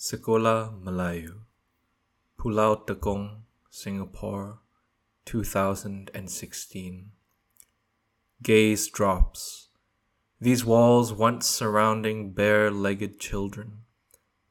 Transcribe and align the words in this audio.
Sekolah 0.00 0.80
Melayu, 0.80 1.40
Pulau 2.38 2.86
Tekong, 2.86 3.42
Singapore, 3.68 4.60
2016. 5.24 7.10
Gaze 8.40 8.86
drops. 8.86 9.70
These 10.40 10.64
walls 10.64 11.12
once 11.12 11.48
surrounding 11.48 12.30
bare 12.30 12.70
legged 12.70 13.18
children. 13.18 13.78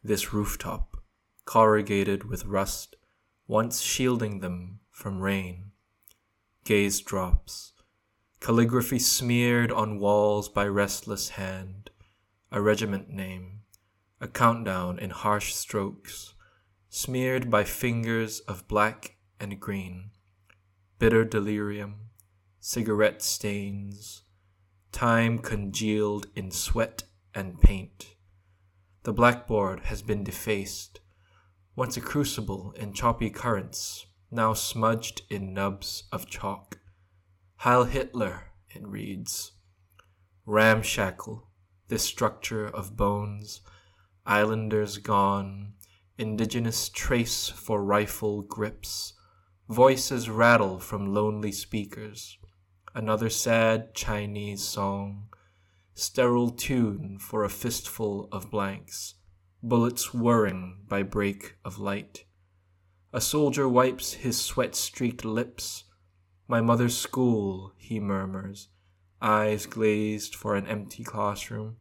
This 0.04 0.34
rooftop, 0.34 0.98
corrugated 1.46 2.26
with 2.26 2.44
rust, 2.44 2.98
once 3.48 3.80
shielding 3.80 4.42
them 4.42 4.82
from 4.92 5.22
rain. 5.22 5.72
Gaze 6.66 7.00
drops. 7.00 7.72
Calligraphy 8.42 9.00
smeared 9.00 9.72
on 9.72 9.98
walls 9.98 10.50
by 10.50 10.68
restless 10.68 11.30
hand. 11.40 11.90
A 12.52 12.62
regiment 12.62 13.10
name 13.10 13.57
a 14.20 14.28
countdown 14.28 14.98
in 14.98 15.12
harsh 15.12 15.54
strokes, 15.54 16.34
smeared 16.90 17.50
by 17.50 17.64
fingers 17.64 18.40
of 18.42 18.68
black 18.68 19.16
and 19.40 19.60
green, 19.60 20.10
bitter 20.98 21.24
delirium, 21.24 22.10
cigarette 22.60 23.22
stains, 23.22 24.24
time 24.92 25.38
congealed 25.38 26.28
in 26.36 26.50
sweat 26.50 27.04
and 27.36 27.62
paint. 27.62 28.16
The 29.04 29.14
blackboard 29.14 29.82
has 29.82 30.02
been 30.02 30.24
defaced, 30.24 31.00
once 31.76 31.96
a 31.96 32.02
crucible 32.02 32.74
in 32.76 32.94
choppy 32.94 33.30
currents, 33.30 34.08
now 34.32 34.54
smudged 34.54 35.22
in 35.30 35.54
nubs 35.54 36.04
of 36.12 36.26
chalk. 36.26 36.80
Heil 37.58 37.86
Hitler, 37.86 38.52
it 38.70 38.86
reads. 38.86 39.52
Ramshackle, 40.46 41.48
this 41.88 42.04
structure 42.04 42.66
of 42.66 42.98
bones, 42.98 43.62
Islanders 44.30 44.98
gone, 44.98 45.76
indigenous 46.18 46.90
trace 46.90 47.48
for 47.48 47.82
rifle 47.82 48.42
grips, 48.42 49.14
voices 49.70 50.30
rattle 50.30 50.80
from 50.80 51.14
lonely 51.14 51.54
speakers. 51.54 52.38
Another 52.94 53.30
sad 53.30 53.96
Chinese 53.96 54.62
song, 54.62 55.30
sterile 55.94 56.50
tune 56.50 57.18
for 57.20 57.46
a 57.46 57.50
fistful 57.50 58.28
of 58.30 58.52
blanks, 58.52 59.14
bullets 59.64 60.14
whirring 60.14 60.80
by 60.90 61.04
break 61.04 61.56
of 61.64 61.80
light. 61.80 62.26
A 63.14 63.22
soldier 63.22 63.70
wipes 63.70 64.12
his 64.12 64.38
sweat 64.38 64.76
streaked 64.76 65.24
lips. 65.24 65.86
My 66.50 66.60
mother's 66.60 66.98
school, 66.98 67.72
he 67.78 68.02
murmurs, 68.02 68.68
eyes 69.22 69.66
glazed 69.66 70.36
for 70.36 70.58
an 70.58 70.68
empty 70.68 71.06
classroom. 71.06 71.78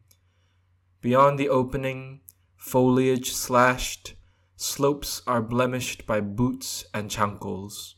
Beyond 1.01 1.37
the 1.37 1.49
opening, 1.49 2.21
Foliage 2.57 3.31
slashed, 3.31 4.15
slopes 4.55 5.21
are 5.25 5.41
blemished 5.41 6.05
by 6.05 6.19
boots 6.19 6.85
and 6.93 7.09
chankles. 7.09 7.93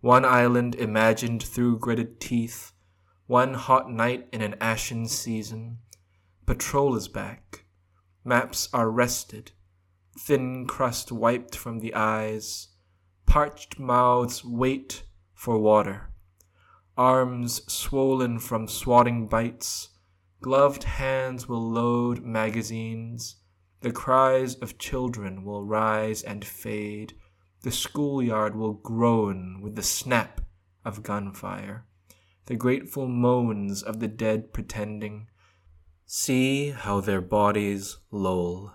One 0.00 0.24
island 0.24 0.76
imagined 0.76 1.42
through 1.42 1.80
gritted 1.80 2.20
teeth, 2.20 2.72
one 3.26 3.54
hot 3.54 3.90
night 3.90 4.28
in 4.32 4.40
an 4.40 4.54
ashen 4.60 5.08
season. 5.08 5.78
Patrol 6.46 6.94
is 6.96 7.08
back. 7.08 7.64
Maps 8.24 8.68
are 8.72 8.88
rested, 8.88 9.50
thin 10.18 10.66
crust 10.66 11.10
wiped 11.10 11.56
from 11.56 11.80
the 11.80 11.94
eyes. 11.94 12.68
Parched 13.26 13.78
mouths 13.78 14.44
wait 14.44 15.02
for 15.34 15.58
water. 15.58 16.10
Arms 16.96 17.62
swollen 17.70 18.38
from 18.38 18.68
swatting 18.68 19.26
bites, 19.26 19.90
gloved 20.40 20.84
hands 20.84 21.48
will 21.48 21.70
load 21.70 22.22
magazines. 22.22 23.36
The 23.80 23.92
cries 23.92 24.56
of 24.56 24.78
children 24.78 25.44
will 25.44 25.64
rise 25.64 26.22
and 26.22 26.44
fade. 26.44 27.14
The 27.62 27.70
schoolyard 27.70 28.56
will 28.56 28.74
groan 28.74 29.60
with 29.62 29.76
the 29.76 29.82
snap 29.82 30.40
of 30.84 31.02
gunfire. 31.02 31.86
The 32.46 32.56
grateful 32.56 33.06
moans 33.06 33.82
of 33.82 34.00
the 34.00 34.08
dead 34.08 34.52
pretending. 34.52 35.28
See 36.06 36.70
how 36.70 37.00
their 37.00 37.20
bodies 37.20 37.98
loll 38.10 38.72